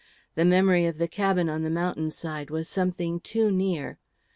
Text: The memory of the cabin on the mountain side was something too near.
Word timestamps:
The 0.33 0.45
memory 0.45 0.85
of 0.87 0.97
the 0.97 1.07
cabin 1.07 1.47
on 1.47 1.61
the 1.61 1.69
mountain 1.69 2.09
side 2.09 2.49
was 2.49 2.67
something 2.67 3.19
too 3.19 3.51
near. 3.51 3.99